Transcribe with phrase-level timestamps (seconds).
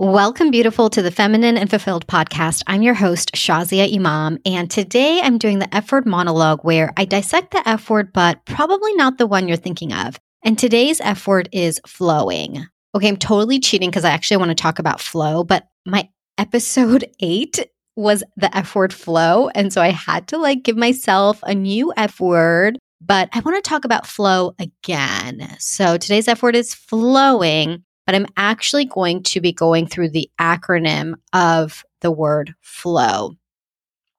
[0.00, 2.62] Welcome, beautiful, to the Feminine and Fulfilled podcast.
[2.68, 7.04] I'm your host, Shazia Imam, and today I'm doing the F word monologue where I
[7.04, 10.16] dissect the F word, but probably not the one you're thinking of.
[10.44, 12.64] And today's F word is flowing.
[12.94, 16.08] Okay, I'm totally cheating because I actually want to talk about flow, but my
[16.38, 19.48] episode eight was the F word flow.
[19.48, 23.56] And so I had to like give myself a new F word, but I want
[23.56, 25.56] to talk about flow again.
[25.58, 30.30] So today's F word is flowing but I'm actually going to be going through the
[30.40, 33.34] acronym of the word flow.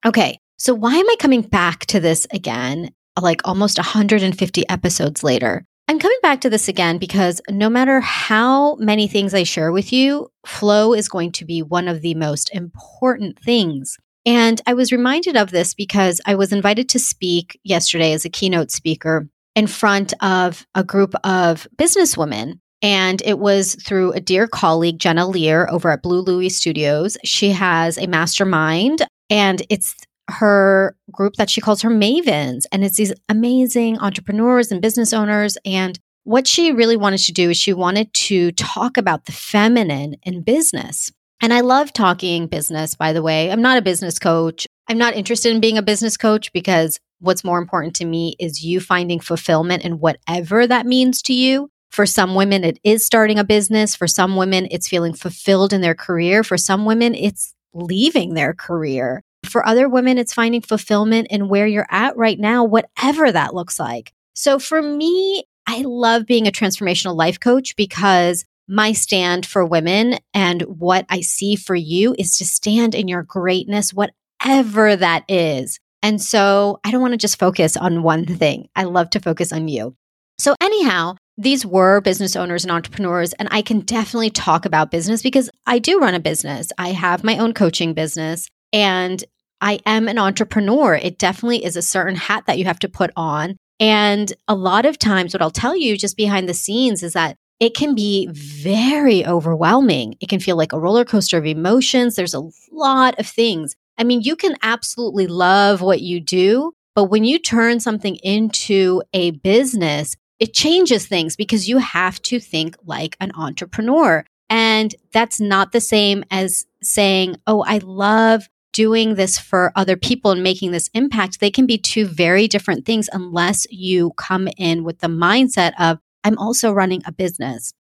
[0.06, 5.64] Okay, so why am I coming back to this again, like almost 150 episodes later?
[5.88, 9.92] I'm coming back to this again because no matter how many things I share with
[9.92, 13.96] you, flow is going to be one of the most important things.
[14.24, 18.30] And I was reminded of this because I was invited to speak yesterday as a
[18.30, 24.46] keynote speaker in front of a group of businesswomen and it was through a dear
[24.46, 27.18] colleague, Jenna Lear, over at Blue Louie Studios.
[27.24, 29.94] She has a mastermind, and it's
[30.30, 32.64] her group that she calls her Mavens.
[32.72, 35.58] And it's these amazing entrepreneurs and business owners.
[35.64, 40.16] And what she really wanted to do is she wanted to talk about the feminine
[40.22, 41.10] in business.
[41.42, 43.50] And I love talking business, by the way.
[43.50, 44.66] I'm not a business coach.
[44.88, 48.62] I'm not interested in being a business coach because what's more important to me is
[48.62, 51.70] you finding fulfillment in whatever that means to you.
[51.90, 53.96] For some women, it is starting a business.
[53.96, 56.44] For some women, it's feeling fulfilled in their career.
[56.44, 59.22] For some women, it's leaving their career.
[59.44, 63.80] For other women, it's finding fulfillment in where you're at right now, whatever that looks
[63.80, 64.12] like.
[64.34, 70.16] So for me, I love being a transformational life coach because my stand for women
[70.32, 75.80] and what I see for you is to stand in your greatness, whatever that is.
[76.02, 78.68] And so I don't want to just focus on one thing.
[78.76, 79.96] I love to focus on you.
[80.38, 83.32] So, anyhow, these were business owners and entrepreneurs.
[83.34, 86.70] And I can definitely talk about business because I do run a business.
[86.78, 89.22] I have my own coaching business and
[89.60, 90.94] I am an entrepreneur.
[90.94, 93.56] It definitely is a certain hat that you have to put on.
[93.78, 97.36] And a lot of times, what I'll tell you just behind the scenes is that
[97.60, 100.16] it can be very overwhelming.
[100.20, 102.16] It can feel like a roller coaster of emotions.
[102.16, 103.74] There's a lot of things.
[103.98, 109.02] I mean, you can absolutely love what you do, but when you turn something into
[109.12, 114.24] a business, it changes things because you have to think like an entrepreneur.
[114.48, 120.30] And that's not the same as saying, Oh, I love doing this for other people
[120.30, 121.40] and making this impact.
[121.40, 125.98] They can be two very different things unless you come in with the mindset of,
[126.24, 127.72] I'm also running a business.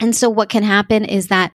[0.00, 1.52] And so what can happen is that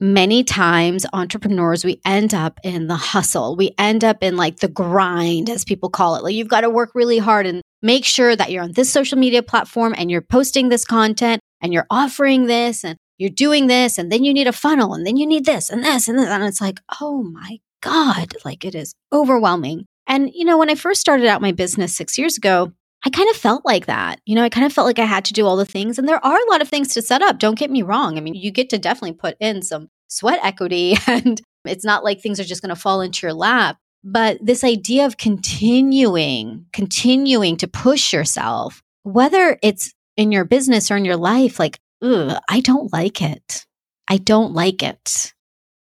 [0.00, 3.56] many times entrepreneurs we end up in the hustle.
[3.56, 6.22] We end up in like the grind as people call it.
[6.22, 9.18] Like you've got to work really hard and make sure that you're on this social
[9.18, 13.98] media platform and you're posting this content and you're offering this and you're doing this
[13.98, 16.28] and then you need a funnel and then you need this and this and this.
[16.28, 19.86] And it's like oh my god like it is overwhelming.
[20.06, 22.72] And you know when i first started out my business 6 years ago
[23.04, 24.20] I kind of felt like that.
[24.26, 25.98] You know, I kind of felt like I had to do all the things.
[25.98, 27.38] And there are a lot of things to set up.
[27.38, 28.18] Don't get me wrong.
[28.18, 32.20] I mean, you get to definitely put in some sweat equity, and it's not like
[32.20, 33.78] things are just going to fall into your lap.
[34.04, 40.96] But this idea of continuing, continuing to push yourself, whether it's in your business or
[40.96, 43.66] in your life, like, ugh, I don't like it.
[44.08, 45.34] I don't like it.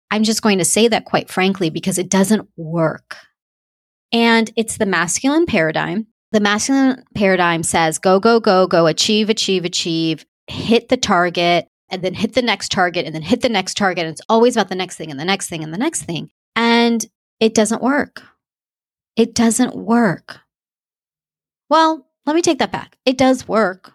[0.09, 3.17] I'm just going to say that quite frankly because it doesn't work.
[4.11, 9.65] And it's the masculine paradigm the masculine paradigm says go, go, go, go, achieve, achieve,
[9.65, 13.77] achieve, hit the target, and then hit the next target, and then hit the next
[13.77, 14.05] target.
[14.05, 16.29] And it's always about the next thing and the next thing and the next thing.
[16.55, 17.05] And
[17.39, 18.23] it doesn't work.
[19.16, 20.39] It doesn't work.
[21.69, 22.97] Well, let me take that back.
[23.05, 23.93] It does work,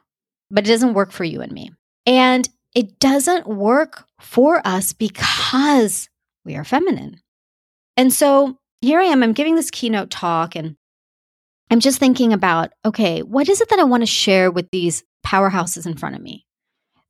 [0.51, 1.71] but it doesn't work for you and me.
[2.07, 6.09] And it doesn't work for us because
[6.45, 7.21] we are feminine.
[7.97, 10.77] And so here I am, I'm giving this keynote talk, and
[11.73, 15.05] I'm just thinking about okay, what is it that I want to share with these
[15.25, 16.45] powerhouses in front of me?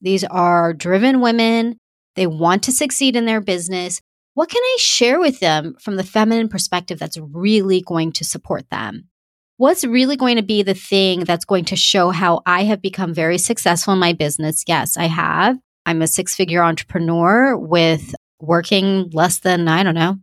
[0.01, 1.79] These are driven women.
[2.15, 4.01] They want to succeed in their business.
[4.35, 8.71] What can I share with them from the feminine perspective that's really going to support
[8.71, 9.09] them?
[9.57, 13.13] What's really going to be the thing that's going to show how I have become
[13.13, 14.63] very successful in my business?
[14.69, 15.59] Yes, I have.
[15.87, 20.19] I'm a six figure entrepreneur with working less than, I don't know,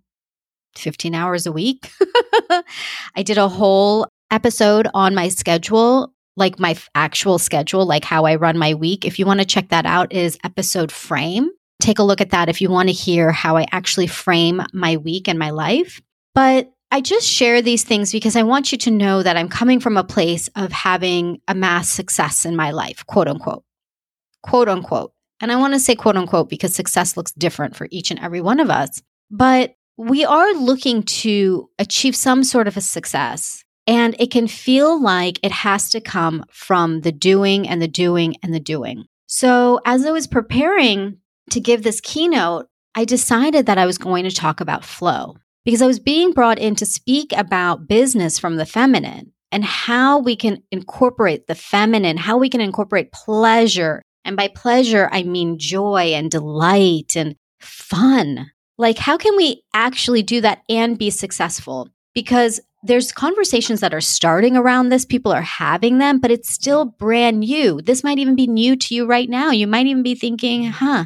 [0.77, 1.91] 15 hours a week.
[3.17, 8.35] I did a whole episode on my schedule, like my actual schedule, like how I
[8.35, 9.05] run my week.
[9.05, 11.49] If you want to check that out, is episode frame.
[11.81, 14.97] Take a look at that if you want to hear how I actually frame my
[14.97, 16.01] week and my life.
[16.35, 19.79] But I just share these things because I want you to know that I'm coming
[19.79, 23.63] from a place of having amassed success in my life, quote unquote.
[24.41, 25.13] Quote unquote.
[25.39, 28.41] And I want to say quote unquote because success looks different for each and every
[28.41, 29.01] one of us.
[29.29, 33.63] But we are looking to achieve some sort of a success.
[33.89, 38.35] And it can feel like it has to come from the doing and the doing
[38.43, 39.05] and the doing.
[39.25, 41.17] So as I was preparing
[41.49, 45.81] to give this keynote, I decided that I was going to talk about flow because
[45.81, 50.35] I was being brought in to speak about business from the feminine and how we
[50.35, 54.03] can incorporate the feminine, how we can incorporate pleasure.
[54.23, 58.51] And by pleasure, I mean joy and delight and fun.
[58.77, 61.89] Like, how can we actually do that and be successful?
[62.13, 65.05] Because there's conversations that are starting around this.
[65.05, 67.81] People are having them, but it's still brand new.
[67.81, 69.51] This might even be new to you right now.
[69.51, 71.05] You might even be thinking, huh,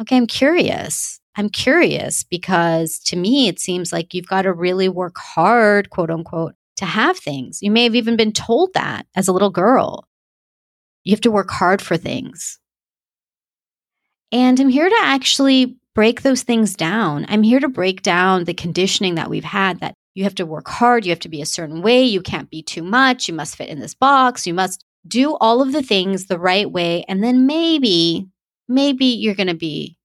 [0.00, 1.20] okay, I'm curious.
[1.36, 6.10] I'm curious because to me, it seems like you've got to really work hard, quote
[6.10, 7.62] unquote, to have things.
[7.62, 10.06] You may have even been told that as a little girl.
[11.04, 12.58] You have to work hard for things.
[14.32, 17.26] And I'm here to actually break those things down.
[17.28, 20.68] I'm here to break down the conditioning that we've had that you have to work
[20.68, 23.56] hard, you have to be a certain way, you can't be too much, you must
[23.56, 27.04] fit in this box, you must do all of the things the right way.
[27.08, 28.28] And then maybe,
[28.68, 29.96] maybe you're going to be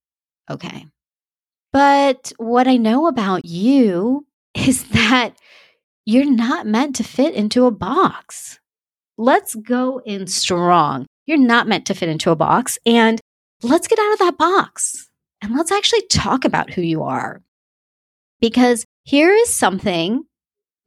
[0.49, 0.85] okay.
[1.73, 5.35] But what I know about you is that
[6.05, 8.59] you're not meant to fit into a box.
[9.17, 11.05] Let's go in strong.
[11.25, 12.77] You're not meant to fit into a box.
[12.85, 13.19] And
[13.63, 15.09] let's get out of that box
[15.41, 17.41] and let's actually talk about who you are.
[18.39, 20.25] Because here is something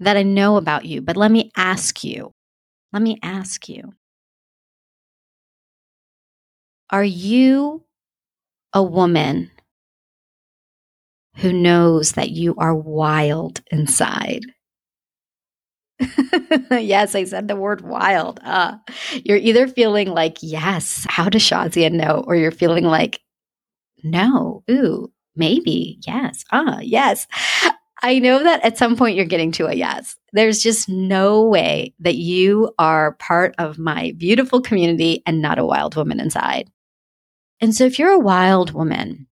[0.01, 2.33] that I know about you, but let me ask you.
[2.93, 3.93] Let me ask you.
[6.91, 7.85] Are you
[8.75, 9.51] a woman
[11.37, 14.43] who knows that you are wild inside?
[16.71, 18.41] yes, I said the word wild.
[18.45, 18.77] Uh,
[19.25, 22.25] you're either feeling like, yes, how does Shazia know?
[22.27, 23.21] Or you're feeling like,
[24.05, 27.27] no, ooh, maybe, yes, ah, yes.
[28.03, 30.17] I know that at some point you're getting to a yes.
[30.33, 35.65] There's just no way that you are part of my beautiful community and not a
[35.65, 36.71] wild woman inside.
[37.61, 39.27] And so if you're a wild woman,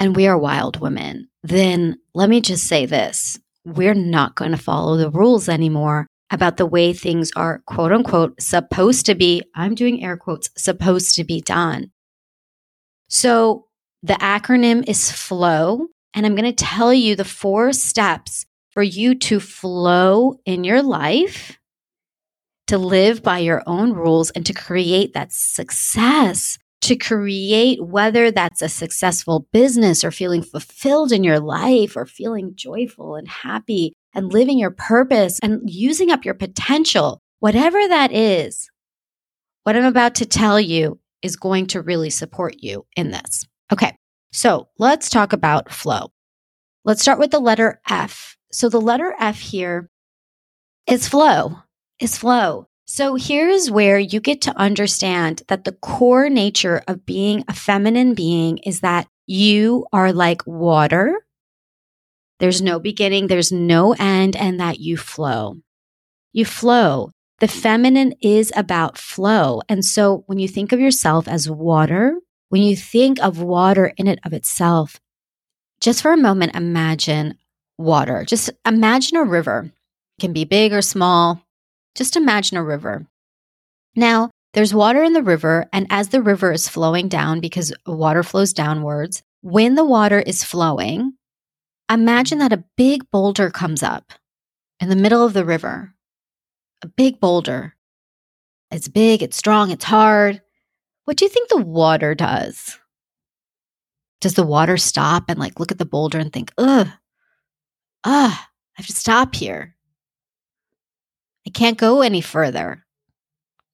[0.00, 4.56] and we are wild women, then let me just say this we're not going to
[4.56, 9.42] follow the rules anymore about the way things are, quote unquote, supposed to be.
[9.54, 11.90] I'm doing air quotes, supposed to be done.
[13.08, 13.66] So
[14.02, 15.88] the acronym is FLOW.
[16.14, 20.82] And I'm going to tell you the four steps for you to flow in your
[20.82, 21.58] life,
[22.66, 28.62] to live by your own rules, and to create that success to create whether that's
[28.62, 34.32] a successful business or feeling fulfilled in your life or feeling joyful and happy and
[34.32, 38.70] living your purpose and using up your potential, whatever that is,
[39.64, 43.44] what I'm about to tell you is going to really support you in this.
[43.72, 43.94] Okay,
[44.32, 46.12] so let's talk about flow.
[46.84, 48.36] Let's start with the letter F.
[48.52, 49.90] So the letter F here
[50.86, 51.58] is flow,
[52.00, 52.66] is flow.
[52.86, 58.14] So here's where you get to understand that the core nature of being a feminine
[58.14, 61.24] being is that you are like water.
[62.40, 65.58] There's no beginning, there's no end, and that you flow.
[66.32, 67.10] You flow.
[67.38, 69.62] The feminine is about flow.
[69.68, 72.16] And so when you think of yourself as water,
[72.50, 75.00] when you think of water in and of itself,
[75.80, 77.38] just for a moment, imagine
[77.78, 78.24] water.
[78.24, 79.72] Just imagine a river.
[80.18, 81.42] It can be big or small,
[81.94, 83.06] just imagine a river.
[83.96, 88.22] Now, there's water in the river, and as the river is flowing down, because water
[88.22, 91.14] flows downwards, when the water is flowing,
[91.90, 94.12] imagine that a big boulder comes up
[94.80, 95.94] in the middle of the river.
[96.82, 97.74] A big boulder.
[98.70, 100.42] It's big, it's strong, it's hard.
[101.04, 102.78] What do you think the water does?
[104.20, 106.88] Does the water stop and like look at the boulder and think, ugh,
[108.04, 109.76] ah, I have to stop here?
[111.46, 112.84] I can't go any further.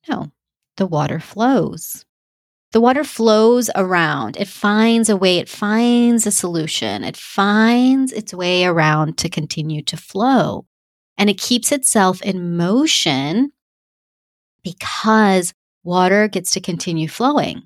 [0.08, 0.30] No,
[0.76, 2.04] the water flows.
[2.72, 4.36] The water flows around.
[4.36, 9.82] It finds a way, it finds a solution, it finds its way around to continue
[9.82, 10.66] to flow.
[11.18, 13.52] And it keeps itself in motion
[14.62, 15.54] because
[15.86, 17.62] water gets to continue flowing.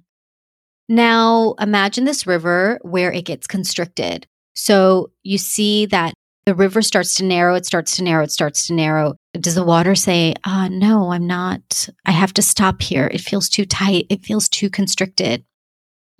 [0.89, 4.27] Now, imagine this river where it gets constricted.
[4.55, 6.15] So you see that
[6.47, 9.15] the river starts to narrow, it starts to narrow, it starts to narrow.
[9.35, 13.09] Does the water say, uh, no, I'm not, I have to stop here.
[13.12, 14.07] It feels too tight.
[14.11, 15.45] It feels too constricted.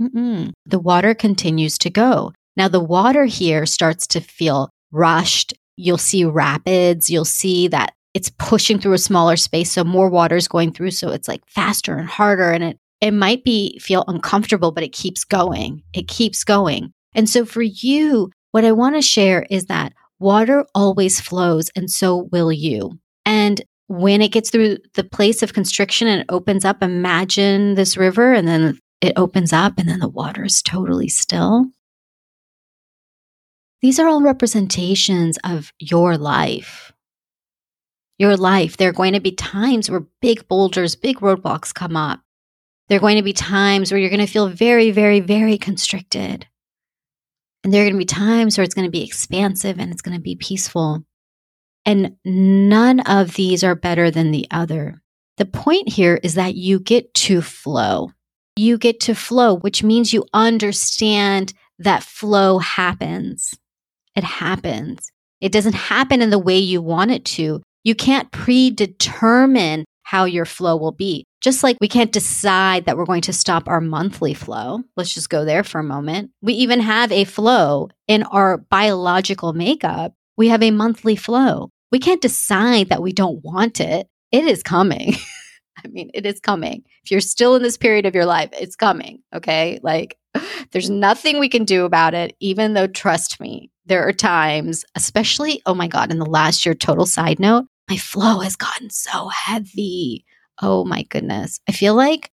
[0.01, 0.53] Mm-mm.
[0.67, 2.33] The water continues to go.
[2.57, 5.55] Now, the water here starts to feel rushed.
[5.77, 7.11] You'll see rapids.
[7.11, 9.73] You'll see that it's pushing through a smaller space.
[9.73, 10.91] So more water is going through.
[10.93, 14.93] So it's like faster and harder and it it might be feel uncomfortable, but it
[14.93, 15.83] keeps going.
[15.95, 16.93] It keeps going.
[17.15, 21.91] And so for you, what I want to share is that water always flows and
[21.91, 22.99] so will you.
[23.25, 27.97] And when it gets through the place of constriction and it opens up, imagine this
[27.97, 31.67] river and then it opens up and then the water is totally still.
[33.81, 36.93] These are all representations of your life.
[38.21, 38.77] Your life.
[38.77, 42.21] There are going to be times where big boulders, big roadblocks come up.
[42.87, 46.47] There are going to be times where you're going to feel very, very, very constricted.
[47.65, 50.03] And there are going to be times where it's going to be expansive and it's
[50.03, 51.03] going to be peaceful.
[51.87, 55.01] And none of these are better than the other.
[55.39, 58.13] The point here is that you get to flow.
[58.55, 63.55] You get to flow, which means you understand that flow happens.
[64.15, 65.11] It happens.
[65.41, 67.63] It doesn't happen in the way you want it to.
[67.85, 71.25] You can't predetermine how your flow will be.
[71.41, 74.83] Just like we can't decide that we're going to stop our monthly flow.
[74.97, 76.33] Let's just go there for a moment.
[76.43, 81.69] We even have a flow in our biological makeup we have a monthly flow.
[81.93, 84.07] We can't decide that we don't want it.
[84.33, 85.13] It is coming.
[85.85, 86.83] I mean, it is coming.
[87.05, 89.23] If you're still in this period of your life, it's coming.
[89.35, 89.81] Okay.
[89.83, 90.17] Like,
[90.73, 95.61] there's nothing we can do about it, even though, trust me, there are times, especially,
[95.67, 99.27] oh my God, in the last year, total side note, my flow has gotten so
[99.27, 100.25] heavy.
[100.63, 101.59] Oh my goodness.
[101.69, 102.31] I feel like,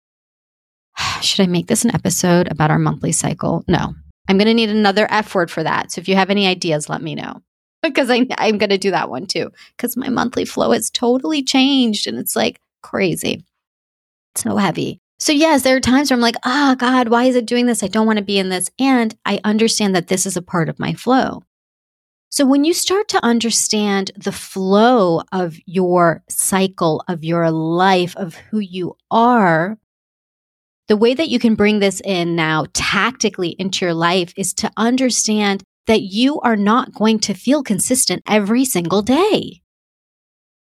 [1.22, 3.64] should I make this an episode about our monthly cycle?
[3.68, 3.94] No.
[4.28, 5.92] I'm going to need another F word for that.
[5.92, 7.44] So if you have any ideas, let me know
[7.84, 9.52] because I, I'm going to do that one too.
[9.78, 13.46] Because my monthly flow has totally changed and it's like crazy.
[14.36, 15.03] So heavy.
[15.24, 17.82] So, yes, there are times where I'm like, oh, God, why is it doing this?
[17.82, 18.70] I don't want to be in this.
[18.78, 21.44] And I understand that this is a part of my flow.
[22.30, 28.36] So, when you start to understand the flow of your cycle, of your life, of
[28.36, 29.78] who you are,
[30.90, 34.70] the way that you can bring this in now tactically into your life is to
[34.76, 39.63] understand that you are not going to feel consistent every single day.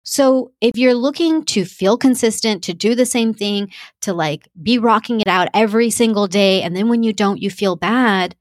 [0.03, 4.79] So if you're looking to feel consistent, to do the same thing, to like be
[4.79, 8.35] rocking it out every single day, and then when you don't, you feel bad,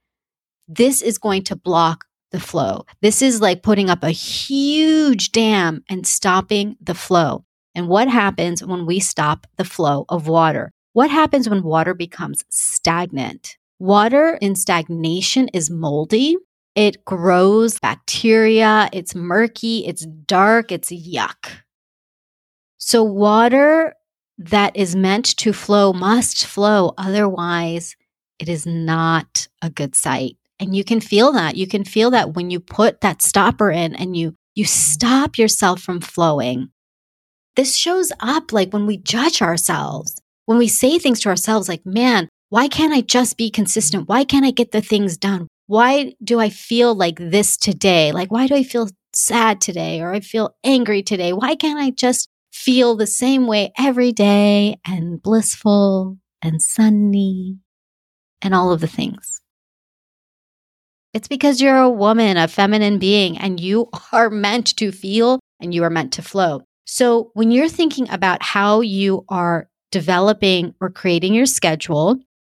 [0.67, 2.85] this is going to block the flow.
[3.01, 7.45] This is like putting up a huge dam and stopping the flow.
[7.75, 10.71] And what happens when we stop the flow of water?
[10.93, 13.57] What happens when water becomes stagnant?
[13.79, 16.35] Water in stagnation is moldy
[16.79, 18.87] it grows bacteria.
[18.93, 19.85] It's murky.
[19.85, 20.71] It's dark.
[20.71, 21.49] It's yuck.
[22.77, 23.95] So, water
[24.37, 26.93] that is meant to flow must flow.
[26.97, 27.97] Otherwise,
[28.39, 30.37] it is not a good sight.
[30.57, 31.57] And you can feel that.
[31.57, 35.81] You can feel that when you put that stopper in and you you stop yourself
[35.81, 36.69] from flowing.
[37.57, 41.85] This shows up like when we judge ourselves, when we say things to ourselves like,
[41.85, 44.07] man, why can't I just be consistent?
[44.07, 45.49] Why can't I get the things done?
[45.69, 48.11] Why do I feel like this today?
[48.11, 51.31] Like, why do I feel sad today or I feel angry today?
[51.31, 57.59] Why can't I just feel the same way every day and blissful and sunny
[58.41, 59.41] and all of the things?
[61.13, 65.71] It's because you're a woman, a feminine being, and you are meant to feel and
[65.71, 66.63] you are meant to flow.
[66.85, 72.17] So when you're thinking about how you are developing or creating your schedule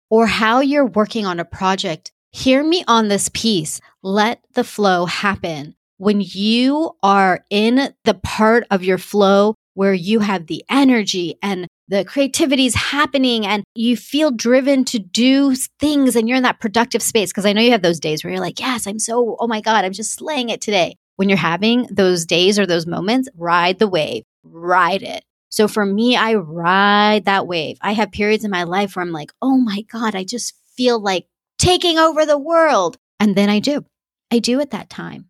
[0.10, 3.82] or how you're working on a project, Hear me on this piece.
[4.02, 5.76] Let the flow happen.
[5.98, 11.68] When you are in the part of your flow where you have the energy and
[11.90, 16.62] the creativity is happening and you feel driven to do things and you're in that
[16.62, 17.32] productive space.
[17.32, 19.60] Because I know you have those days where you're like, yes, I'm so, oh my
[19.60, 20.96] God, I'm just slaying it today.
[21.18, 25.24] When you're having those days or those moments, ride the wave, ride it.
[25.50, 27.78] So for me, I ride that wave.
[27.82, 31.00] I have periods in my life where I'm like, oh my God, I just feel
[31.00, 31.28] like
[31.62, 32.98] taking over the world.
[33.20, 33.86] And then I do.
[34.32, 35.30] I do at that time.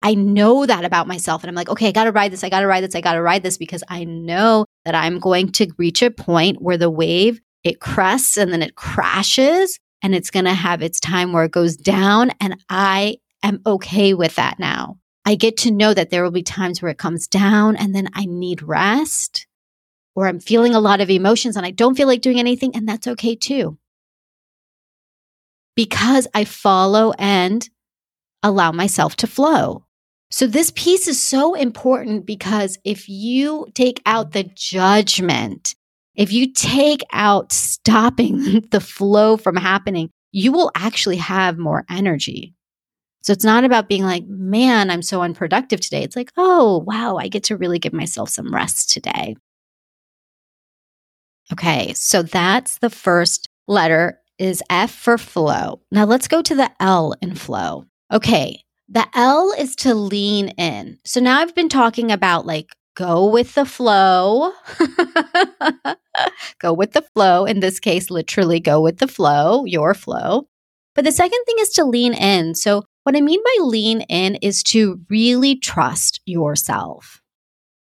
[0.00, 1.42] I know that about myself.
[1.42, 2.44] And I'm like, okay, I got to ride this.
[2.44, 2.94] I got to ride this.
[2.94, 6.62] I got to ride this because I know that I'm going to reach a point
[6.62, 11.00] where the wave, it crests and then it crashes and it's going to have its
[11.00, 12.30] time where it goes down.
[12.40, 14.98] And I am okay with that now.
[15.24, 18.08] I get to know that there will be times where it comes down and then
[18.14, 19.48] I need rest
[20.14, 22.76] or I'm feeling a lot of emotions and I don't feel like doing anything.
[22.76, 23.76] And that's okay too
[25.76, 27.68] because I follow and
[28.42, 29.84] allow myself to flow.
[30.30, 35.76] So, this piece is so important because if you take out the judgment,
[36.16, 42.54] if you take out stopping the flow from happening, you will actually have more energy.
[43.22, 46.02] So, it's not about being like, man, I'm so unproductive today.
[46.02, 49.36] It's like, oh, wow, I get to really give myself some rest today.
[51.52, 55.80] Okay, so that's the first letter is F for flow.
[55.90, 57.84] Now let's go to the L in flow.
[58.12, 60.98] Okay, the L is to lean in.
[61.04, 64.52] So now I've been talking about like go with the flow.
[66.60, 67.44] go with the flow.
[67.44, 70.48] In this case, literally go with the flow, your flow.
[70.94, 72.54] But the second thing is to lean in.
[72.54, 77.20] So, what I mean by lean in is to really trust yourself.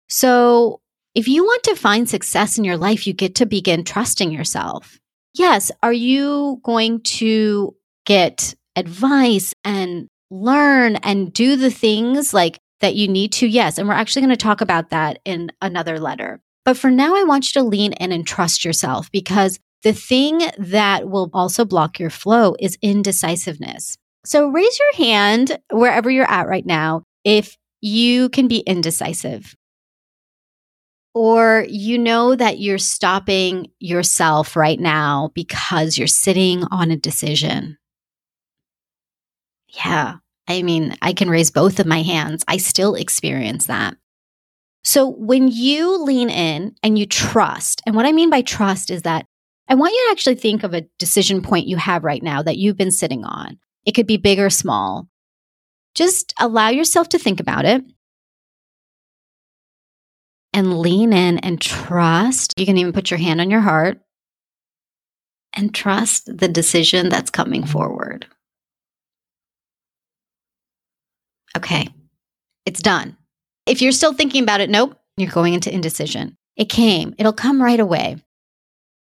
[0.09, 0.81] So,
[1.15, 4.99] if you want to find success in your life, you get to begin trusting yourself.
[5.39, 7.75] Yes, are you going to
[8.07, 13.47] get advice and learn and do the things like that you need to?
[13.47, 13.77] Yes.
[13.77, 16.41] And we're actually going to talk about that in another letter.
[16.65, 20.41] But for now, I want you to lean in and trust yourself because the thing
[20.59, 23.97] that will also block your flow is indecisiveness.
[24.25, 29.55] So raise your hand wherever you're at right now if you can be indecisive
[31.17, 37.79] or you know that you're stopping yourself right now because you're sitting on a decision.
[39.69, 40.17] Yeah.
[40.47, 42.45] I mean, I can raise both of my hands.
[42.49, 43.97] I still experience that.
[44.85, 49.01] So when you lean in and you trust, and what I mean by trust is
[49.03, 49.25] that
[49.69, 52.59] I want you to actually think of a decision point you have right now that
[52.59, 53.59] you've been sitting on.
[53.87, 55.09] It could be big or small.
[55.95, 57.83] Just allow yourself to think about it
[60.57, 62.55] and lean in and trust.
[62.57, 64.01] You can even put your hand on your heart
[65.53, 68.27] and trust the decision that's coming forward.
[71.57, 71.89] Okay,
[72.65, 73.19] it's done.
[73.67, 76.37] If you're still thinking about it, nope, you're going into indecision.
[76.57, 78.17] It came, it'll come right away.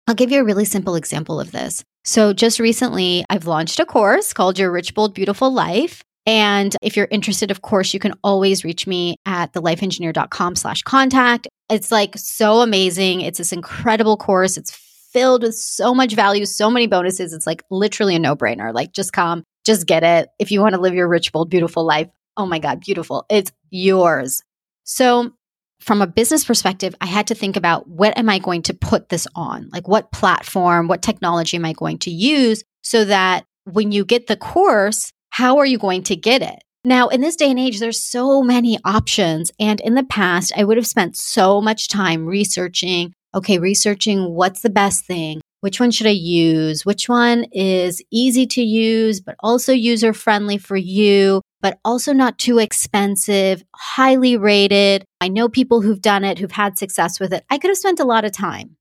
[0.06, 1.84] I'll give you a really simple example of this.
[2.04, 6.02] So, just recently, I've launched a course called Your Rich, Bold, Beautiful Life.
[6.26, 11.48] And if you're interested, of course, you can always reach me at thelifeengineer.com slash contact.
[11.70, 13.22] It's like so amazing.
[13.22, 14.56] It's this incredible course.
[14.56, 14.70] It's
[15.12, 17.32] filled with so much value, so many bonuses.
[17.32, 18.72] It's like literally a no brainer.
[18.72, 20.28] Like just come, just get it.
[20.38, 23.24] If you want to live your rich, bold, beautiful life, oh my God, beautiful.
[23.28, 24.42] It's yours.
[24.84, 25.32] So,
[25.80, 29.08] from a business perspective, I had to think about what am I going to put
[29.08, 29.70] this on?
[29.72, 34.26] Like, what platform, what technology am I going to use so that when you get
[34.26, 36.62] the course, how are you going to get it?
[36.84, 39.50] Now, in this day and age, there's so many options.
[39.58, 44.62] And in the past, I would have spent so much time researching, okay, researching what's
[44.62, 46.86] the best thing, which one should I use?
[46.86, 52.38] Which one is easy to use, but also user friendly for you, but also not
[52.38, 55.04] too expensive, highly rated.
[55.20, 57.44] I know people who've done it, who've had success with it.
[57.50, 58.76] I could have spent a lot of time.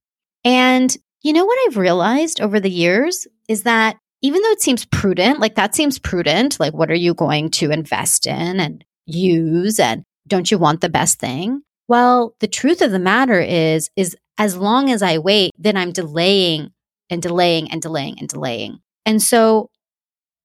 [0.46, 4.86] And you know what I've realized over the years is that even though it seems
[4.86, 9.80] prudent, like that seems prudent, like what are you going to invest in and use?
[9.80, 11.62] And don't you want the best thing?
[11.88, 15.92] Well, the truth of the matter is, is as long as I wait, then I'm
[15.92, 16.72] delaying
[17.10, 18.80] and delaying and delaying and delaying.
[19.06, 19.70] And so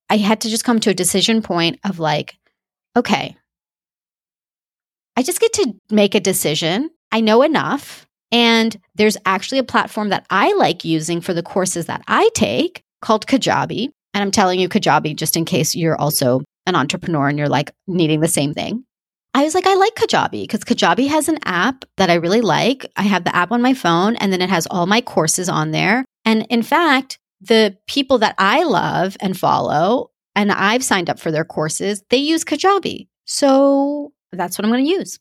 [0.09, 2.37] I had to just come to a decision point of like,
[2.97, 3.37] okay,
[5.17, 6.91] I just get to make a decision.
[7.13, 8.07] I know enough.
[8.33, 12.84] And there's actually a platform that I like using for the courses that I take
[13.05, 13.88] called Kajabi.
[14.14, 17.71] And I'm telling you Kajabi just in case you're also an entrepreneur and you're like
[17.87, 18.85] needing the same thing.
[19.35, 22.87] I was like, I like Kajabi because Kajabi has an app that I really like.
[22.97, 25.73] I have the app on my phone and then it has all my courses on
[25.73, 26.05] there.
[26.25, 31.31] And in fact, the people that I love and follow, and I've signed up for
[31.31, 33.09] their courses, they use Kajabi.
[33.27, 35.19] So that's what I'm going to use.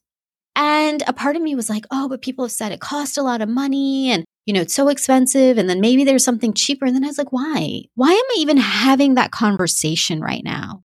[0.55, 3.23] And a part of me was like, oh, but people have said it costs a
[3.23, 5.57] lot of money and, you know, it's so expensive.
[5.57, 6.85] And then maybe there's something cheaper.
[6.85, 7.83] And then I was like, why?
[7.95, 10.83] Why am I even having that conversation right now?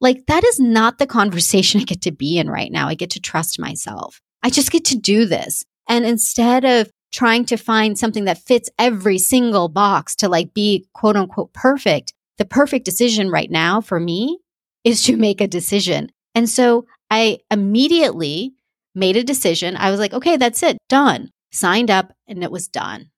[0.00, 2.88] Like, that is not the conversation I get to be in right now.
[2.88, 4.20] I get to trust myself.
[4.42, 5.64] I just get to do this.
[5.88, 10.86] And instead of trying to find something that fits every single box to like be
[10.92, 14.38] quote unquote perfect, the perfect decision right now for me
[14.84, 16.10] is to make a decision.
[16.34, 18.54] And so I immediately
[18.94, 19.76] made a decision.
[19.76, 21.30] I was like, okay, that's it, done.
[21.50, 23.10] Signed up and it was done.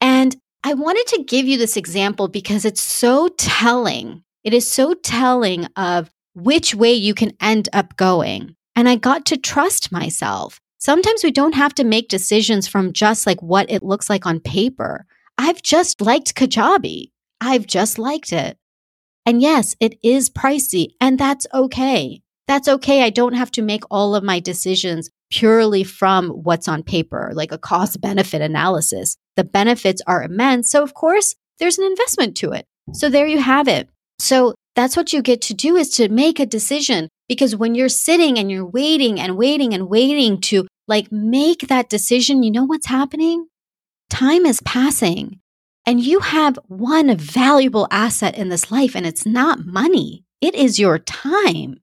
[0.00, 4.94] And I wanted to give you this example because it's so telling it is so
[4.94, 8.54] telling of which way you can end up going.
[8.76, 10.60] And I got to trust myself.
[10.78, 14.38] Sometimes we don't have to make decisions from just like what it looks like on
[14.38, 15.04] paper.
[15.36, 17.10] I've just liked Kajabi.
[17.40, 18.56] I've just liked it.
[19.26, 22.22] And yes, it is pricey and that's okay.
[22.48, 23.02] That's okay.
[23.02, 27.52] I don't have to make all of my decisions purely from what's on paper, like
[27.52, 29.16] a cost benefit analysis.
[29.34, 30.70] The benefits are immense.
[30.70, 32.66] So of course, there's an investment to it.
[32.92, 33.88] So there you have it.
[34.18, 37.88] So that's what you get to do is to make a decision because when you're
[37.88, 42.64] sitting and you're waiting and waiting and waiting to like make that decision, you know
[42.64, 43.46] what's happening?
[44.10, 45.40] time is passing
[45.84, 50.80] and you have one valuable asset in this life, and it's not money, it is
[50.80, 51.76] your time.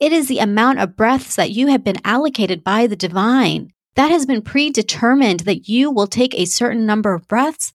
[0.00, 3.72] It is the amount of breaths that you have been allocated by the divine.
[3.96, 7.74] That has been predetermined that you will take a certain number of breaths,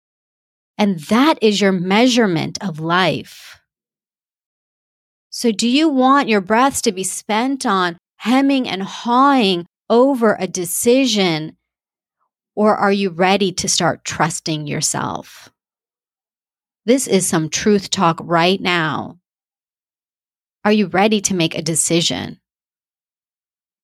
[0.75, 3.59] and that is your measurement of life.
[5.29, 10.47] So, do you want your breaths to be spent on hemming and hawing over a
[10.47, 11.57] decision,
[12.55, 15.49] or are you ready to start trusting yourself?
[16.85, 19.19] This is some truth talk right now.
[20.65, 22.39] Are you ready to make a decision?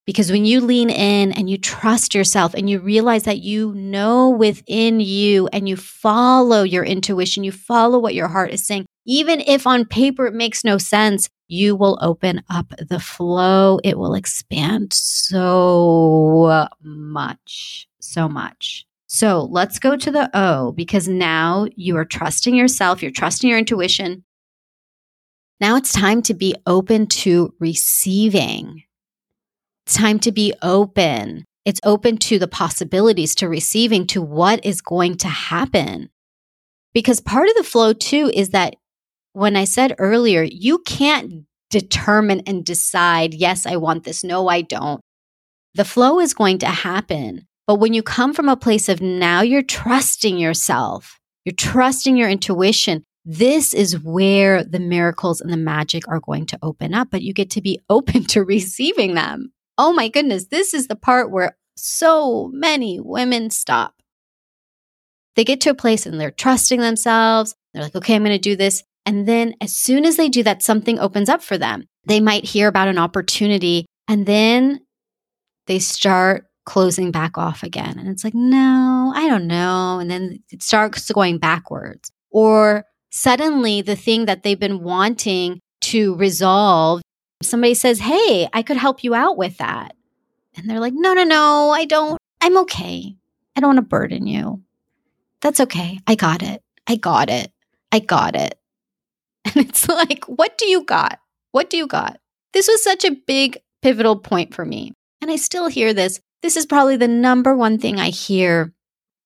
[0.07, 4.31] Because when you lean in and you trust yourself and you realize that you know
[4.31, 9.41] within you and you follow your intuition, you follow what your heart is saying, even
[9.41, 13.79] if on paper it makes no sense, you will open up the flow.
[13.83, 18.87] It will expand so much, so much.
[19.05, 23.59] So let's go to the O because now you are trusting yourself, you're trusting your
[23.59, 24.23] intuition.
[25.61, 28.81] Now it's time to be open to receiving.
[29.85, 31.45] It's time to be open.
[31.65, 36.09] It's open to the possibilities, to receiving, to what is going to happen.
[36.95, 38.75] Because part of the flow too is that
[39.33, 44.23] when I said earlier, you can't determine and decide, yes, I want this.
[44.23, 44.99] No, I don't.
[45.75, 47.47] The flow is going to happen.
[47.67, 52.29] But when you come from a place of now you're trusting yourself, you're trusting your
[52.29, 57.21] intuition, this is where the miracles and the magic are going to open up, but
[57.21, 59.51] you get to be open to receiving them.
[59.77, 63.95] Oh my goodness, this is the part where so many women stop.
[65.35, 67.55] They get to a place and they're trusting themselves.
[67.73, 68.83] They're like, okay, I'm going to do this.
[69.05, 71.85] And then as soon as they do that, something opens up for them.
[72.05, 74.81] They might hear about an opportunity and then
[75.67, 77.97] they start closing back off again.
[77.97, 79.99] And it's like, no, I don't know.
[79.99, 82.11] And then it starts going backwards.
[82.29, 87.01] Or suddenly the thing that they've been wanting to resolve,
[87.41, 89.95] somebody says, hey, I could help you out with that.
[90.55, 92.17] And they're like, no, no, no, I don't.
[92.41, 93.15] I'm okay.
[93.55, 94.61] I don't want to burden you.
[95.41, 95.99] That's okay.
[96.07, 96.61] I got it.
[96.87, 97.51] I got it.
[97.91, 98.57] I got it.
[99.43, 101.19] And it's like, what do you got?
[101.51, 102.19] What do you got?
[102.53, 104.93] This was such a big pivotal point for me.
[105.19, 106.19] And I still hear this.
[106.43, 108.71] This is probably the number one thing I hear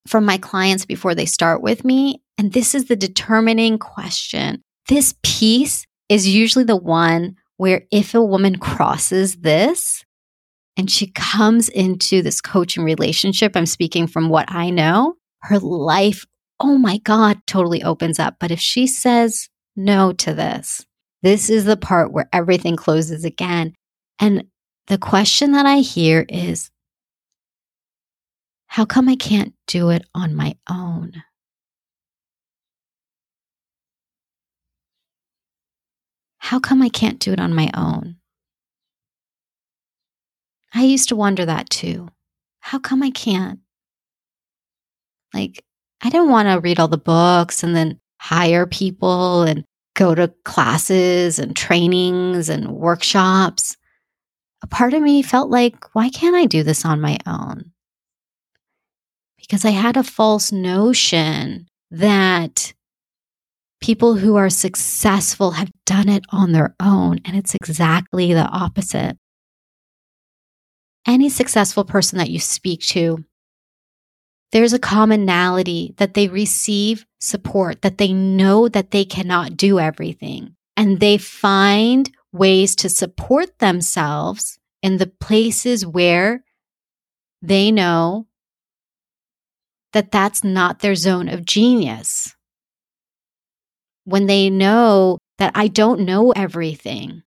[0.08, 2.22] from my clients before they start with me.
[2.38, 4.62] And this is the determining question.
[4.88, 10.04] This piece is usually the one where if a woman crosses this
[10.78, 16.26] and she comes into this coaching relationship, I'm speaking from what I know, her life,
[16.60, 18.36] oh my God, totally opens up.
[18.40, 20.86] But if she says no to this,
[21.24, 23.74] this is the part where everything closes again.
[24.20, 24.46] And
[24.88, 26.70] the question that I hear is,
[28.68, 31.14] how come I can't do it on my own?
[36.46, 38.18] How come I can't do it on my own?
[40.74, 42.10] I used to wonder that too.
[42.60, 43.60] How come I can't?
[45.34, 45.64] Like,
[46.04, 49.64] I didn't want to read all the books and then hire people and
[49.96, 53.76] go to classes and trainings and workshops.
[54.62, 57.72] A part of me felt like, why can't I do this on my own?
[59.48, 62.74] because I had a false notion that
[63.86, 67.20] people who are successful have done it on their own.
[67.24, 69.16] And it's exactly the opposite.
[71.06, 73.24] Any successful person that you speak to,
[74.52, 80.56] there's a commonality that they receive support, that they know that they cannot do everything.
[80.76, 86.44] And they find ways to support themselves in the places where
[87.40, 88.26] they know
[89.94, 92.35] that that's not their zone of genius.
[94.06, 97.24] When they know that I don't know everything.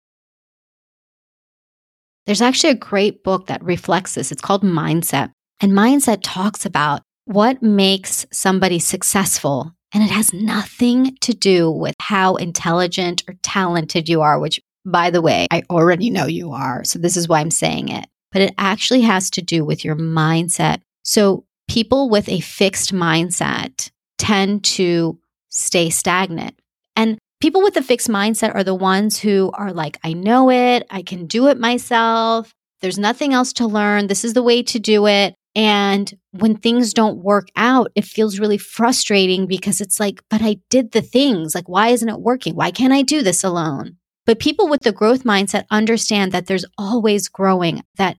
[2.25, 4.31] There's actually a great book that reflects this.
[4.31, 5.31] It's called Mindset.
[5.61, 9.73] And Mindset talks about what makes somebody successful.
[9.93, 15.09] And it has nothing to do with how intelligent or talented you are, which, by
[15.09, 16.83] the way, I already know you are.
[16.83, 18.05] So this is why I'm saying it.
[18.31, 20.81] But it actually has to do with your mindset.
[21.03, 25.17] So people with a fixed mindset tend to
[25.49, 26.56] stay stagnant.
[26.97, 30.85] And people with a fixed mindset are the ones who are like, I know it,
[30.89, 32.51] I can do it myself.
[32.81, 34.07] There's nothing else to learn.
[34.07, 35.35] This is the way to do it.
[35.55, 40.57] And when things don't work out, it feels really frustrating because it's like, but I
[40.69, 41.55] did the things.
[41.55, 42.55] Like, why isn't it working?
[42.55, 43.97] Why can't I do this alone?
[44.27, 48.17] But people with the growth mindset understand that there's always growing, that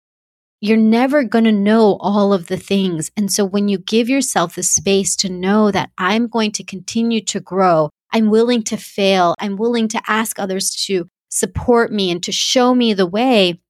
[0.60, 3.12] you're never going to know all of the things.
[3.16, 7.20] And so when you give yourself the space to know that I'm going to continue
[7.26, 12.22] to grow, I'm willing to fail, I'm willing to ask others to support me and
[12.22, 13.60] to show me the way,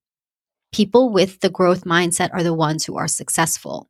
[0.72, 3.88] people with the growth mindset are the ones who are successful.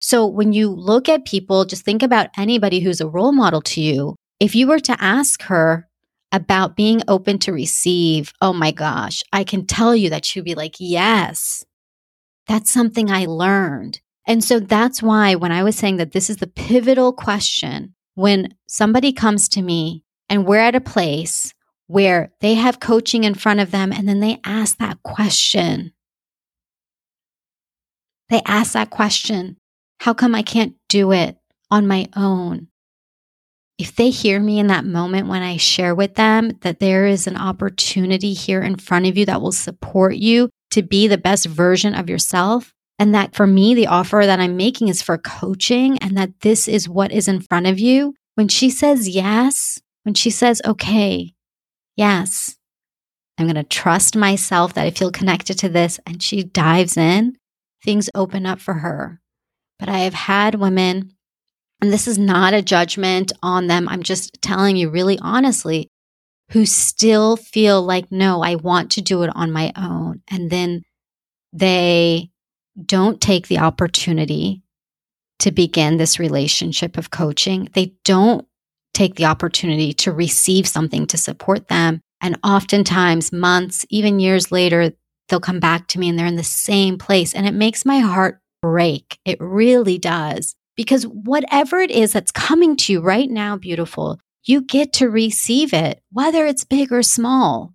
[0.00, 3.80] So when you look at people, just think about anybody who's a role model to
[3.80, 4.16] you.
[4.40, 5.88] If you were to ask her
[6.32, 10.54] about being open to receive, oh my gosh, I can tell you that she'd be
[10.54, 11.64] like, yes,
[12.48, 14.00] that's something I learned.
[14.26, 18.54] And so that's why when I was saying that this is the pivotal question, when
[18.66, 21.54] somebody comes to me and we're at a place
[21.86, 25.92] where they have coaching in front of them and then they ask that question.
[28.28, 29.58] They ask that question
[30.00, 31.36] How come I can't do it
[31.70, 32.68] on my own?
[33.78, 37.26] If they hear me in that moment when I share with them that there is
[37.26, 41.46] an opportunity here in front of you that will support you to be the best
[41.46, 45.98] version of yourself, and that for me, the offer that I'm making is for coaching,
[45.98, 48.14] and that this is what is in front of you.
[48.34, 51.32] When she says yes, when she says, okay,
[51.96, 52.56] yes,
[53.38, 57.36] I'm going to trust myself that I feel connected to this, and she dives in,
[57.84, 59.20] things open up for her.
[59.78, 61.12] But I have had women,
[61.80, 63.88] and this is not a judgment on them.
[63.88, 65.88] I'm just telling you really honestly,
[66.50, 70.22] who still feel like, no, I want to do it on my own.
[70.30, 70.82] And then
[71.52, 72.30] they
[72.84, 74.62] don't take the opportunity
[75.40, 77.68] to begin this relationship of coaching.
[77.74, 78.46] They don't
[78.94, 82.00] take the opportunity to receive something to support them.
[82.20, 84.92] And oftentimes, months, even years later,
[85.28, 87.34] they'll come back to me and they're in the same place.
[87.34, 89.18] And it makes my heart break.
[89.24, 90.54] It really does.
[90.76, 95.74] Because whatever it is that's coming to you right now, beautiful, you get to receive
[95.74, 97.74] it, whether it's big or small.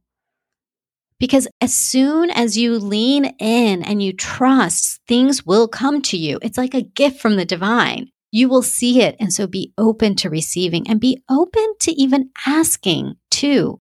[1.20, 6.38] Because as soon as you lean in and you trust, things will come to you.
[6.42, 8.10] It's like a gift from the divine.
[8.32, 9.16] You will see it.
[9.20, 13.80] And so be open to receiving and be open to even asking too.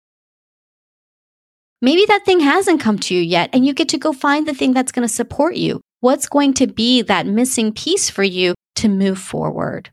[1.81, 4.53] Maybe that thing hasn't come to you yet, and you get to go find the
[4.53, 5.81] thing that's going to support you.
[5.99, 9.91] What's going to be that missing piece for you to move forward?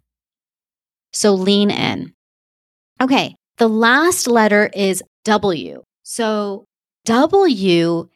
[1.13, 2.13] So lean in.
[3.01, 5.83] Okay, the last letter is W.
[6.05, 6.65] So
[7.05, 8.09] W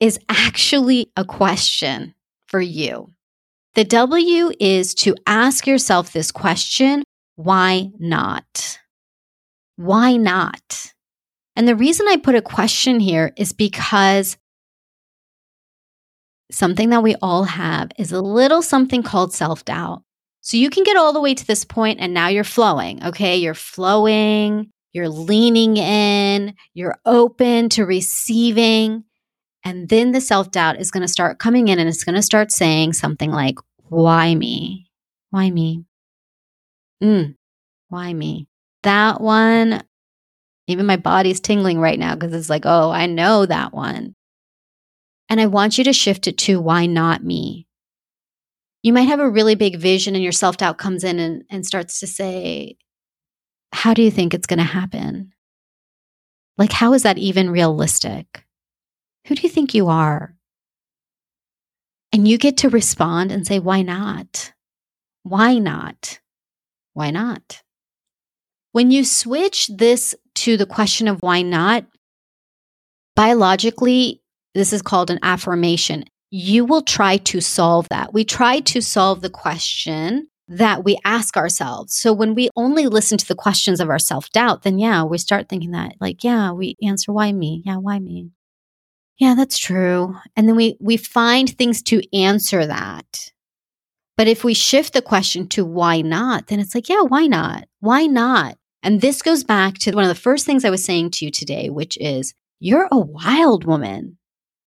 [0.00, 2.14] is actually a question
[2.46, 3.12] for you.
[3.74, 7.04] The W is to ask yourself this question
[7.36, 8.78] why not?
[9.76, 10.92] Why not?
[11.56, 14.36] And the reason I put a question here is because
[16.50, 20.02] something that we all have is a little something called self doubt.
[20.40, 23.36] So you can get all the way to this point and now you're flowing, okay?
[23.36, 29.04] You're flowing, you're leaning in, you're open to receiving.
[29.64, 32.22] And then the self doubt is going to start coming in and it's going to
[32.22, 34.90] start saying something like, Why me?
[35.30, 35.84] Why me?
[37.02, 37.36] Mm,
[37.88, 38.48] why me?
[38.82, 39.82] That one,
[40.66, 44.14] even my body's tingling right now because it's like, Oh, I know that one.
[45.28, 47.66] And I want you to shift it to, Why not me?
[48.82, 51.64] you might have a really big vision and your self doubt comes in and, and
[51.64, 52.76] starts to say,
[53.72, 55.32] How do you think it's going to happen?
[56.58, 58.44] Like, how is that even realistic?
[59.26, 60.34] Who do you think you are?
[62.12, 64.52] And you get to respond and say, Why not?
[65.22, 66.20] Why not?
[66.92, 67.62] Why not?
[68.72, 71.86] When you switch this to the question of why not,
[73.16, 74.22] biologically,
[74.54, 76.04] this is called an affirmation
[76.34, 78.14] you will try to solve that.
[78.14, 81.94] We try to solve the question that we ask ourselves.
[81.94, 85.18] So when we only listen to the questions of our self doubt, then yeah, we
[85.18, 87.62] start thinking that like, yeah, we answer why me?
[87.64, 88.30] Yeah, why me?
[89.18, 90.16] Yeah, that's true.
[90.36, 93.32] And then we we find things to answer that.
[94.16, 97.64] But if we shift the question to why not, then it's like, yeah, why not?
[97.80, 98.58] Why not?
[98.82, 101.30] And this goes back to one of the first things I was saying to you
[101.30, 104.18] today, which is you're a wild woman.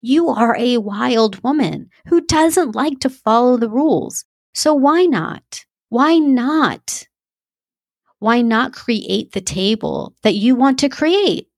[0.01, 4.25] You are a wild woman who doesn't like to follow the rules.
[4.57, 5.67] So why not?
[5.91, 7.07] Why not?
[8.21, 11.49] Why not create the table that you want to create?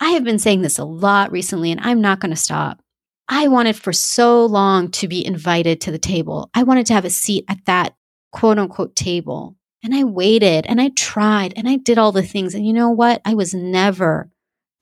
[0.00, 2.80] I have been saying this a lot recently, and I'm not going to stop.
[3.28, 6.48] I wanted for so long to be invited to the table.
[6.54, 7.94] I wanted to have a seat at that
[8.32, 9.56] quote unquote table.
[9.82, 12.54] And I waited and I tried and I did all the things.
[12.54, 13.20] And you know what?
[13.26, 14.30] I was never,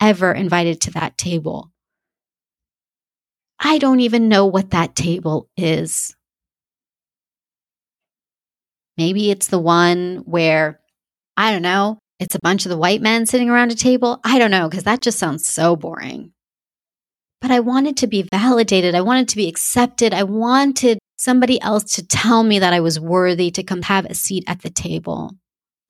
[0.00, 1.72] ever invited to that table.
[3.58, 6.14] I don't even know what that table is.
[8.96, 10.80] Maybe it's the one where,
[11.37, 14.20] I don't know, it's a bunch of the white men sitting around a table.
[14.24, 16.33] I don't know, because that just sounds so boring.
[17.40, 18.94] but I wanted to be validated.
[18.94, 20.14] I wanted to be accepted.
[20.14, 24.14] I wanted somebody else to tell me that I was worthy to come have a
[24.14, 25.33] seat at the table.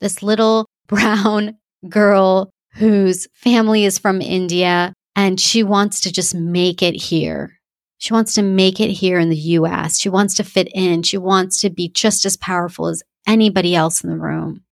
[0.01, 1.57] This little brown
[1.89, 7.61] girl whose family is from India and she wants to just make it here.
[8.05, 9.99] She wants to make it here in the US.
[9.99, 11.03] She wants to fit in.
[11.05, 14.63] She wants to be just as powerful as anybody else in the room.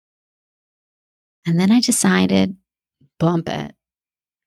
[1.47, 2.59] And then I decided,
[3.19, 3.75] bump it.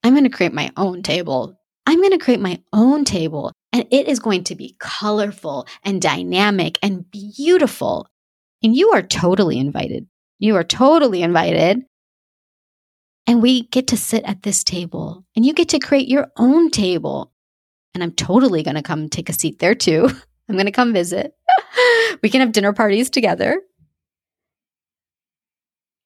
[0.04, 1.60] I'm going to create my own table.
[1.88, 6.00] I'm going to create my own table and it is going to be colorful and
[6.00, 8.06] dynamic and beautiful.
[8.62, 10.06] And you are totally invited.
[10.38, 11.82] You are totally invited.
[13.26, 16.70] And we get to sit at this table and you get to create your own
[16.70, 17.32] table.
[17.96, 20.10] And I'm totally going to come take a seat there too.
[20.50, 21.34] I'm going to come visit.
[22.22, 23.60] we can have dinner parties together.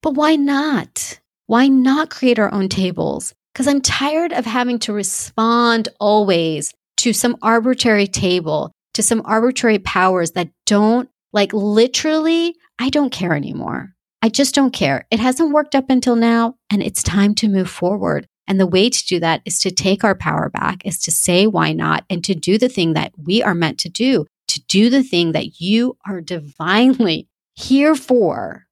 [0.02, 1.20] But why not?
[1.48, 3.34] Why not create our own tables?
[3.52, 9.80] Because I'm tired of having to respond always to some arbitrary table, to some arbitrary
[9.80, 13.94] powers that don't, like, literally, I don't care anymore.
[14.22, 15.08] I just don't care.
[15.12, 18.28] It hasn't worked up until now, and it's time to move forward.
[18.50, 21.46] And the way to do that is to take our power back, is to say
[21.46, 24.90] why not, and to do the thing that we are meant to do, to do
[24.90, 28.66] the thing that you are divinely here for.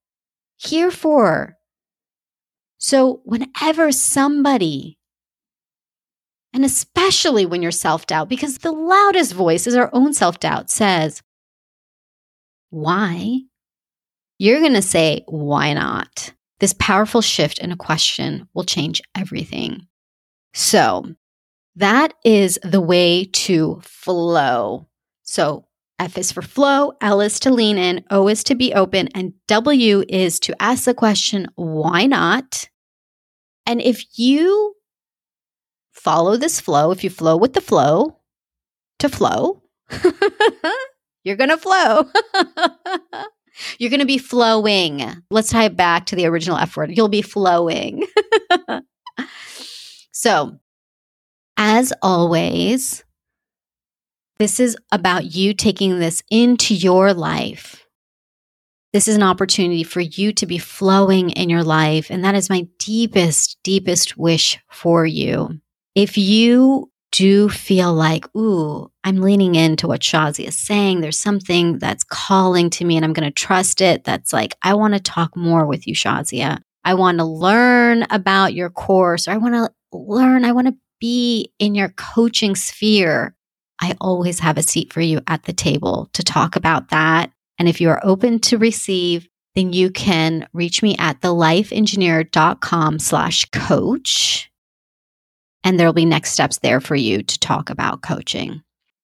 [0.58, 1.58] Here for.
[2.80, 4.98] So, whenever somebody,
[6.54, 10.72] and especially when you're self doubt, because the loudest voice is our own self doubt,
[10.72, 11.22] says,
[12.72, 13.42] Why?
[14.40, 16.34] You're going to say, Why not?
[16.60, 19.88] This powerful shift in a question will change everything.
[20.54, 21.06] So,
[21.76, 24.88] that is the way to flow.
[25.22, 25.66] So,
[26.00, 29.34] F is for flow, L is to lean in, O is to be open, and
[29.48, 32.70] W is to ask the question, why not?
[33.66, 34.76] And if you
[35.92, 38.20] follow this flow, if you flow with the flow
[39.00, 39.64] to flow,
[41.24, 42.06] you're going to flow.
[43.78, 45.04] you're going to be flowing.
[45.30, 46.96] Let's tie it back to the original F word.
[46.96, 48.06] You'll be flowing.
[50.12, 50.60] so,
[51.58, 53.04] as always,
[54.40, 57.84] this is about you taking this into your life.
[58.94, 62.10] This is an opportunity for you to be flowing in your life.
[62.10, 65.60] And that is my deepest, deepest wish for you.
[65.94, 71.80] If you do feel like, ooh, I'm leaning into what Shazi is saying, there's something
[71.80, 74.04] that's calling to me and I'm going to trust it.
[74.04, 76.60] That's like, I want to talk more with you, Shazia.
[76.84, 80.76] I want to learn about your course or I want to learn, I want to
[81.00, 83.36] be in your coaching sphere.
[83.80, 87.32] I always have a seat for you at the table to talk about that.
[87.60, 93.46] And if you are open to receive, then you can reach me at thelifeengineer.com slash
[93.46, 94.52] coach.
[95.68, 98.62] And there'll be next steps there for you to talk about coaching.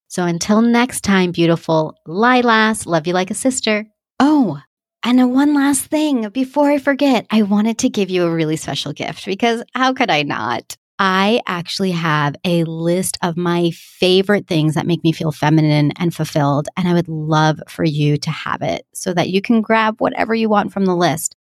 [0.08, 3.86] So until next time, beautiful Lilas, love you like a sister.
[4.18, 4.62] Oh,
[5.04, 8.94] and one last thing before I forget, I wanted to give you a really special
[8.94, 10.78] gift because how could I not?
[10.98, 16.16] I actually have a list of my favorite things that make me feel feminine and
[16.16, 16.70] fulfilled.
[16.78, 20.34] And I would love for you to have it so that you can grab whatever
[20.34, 21.36] you want from the list.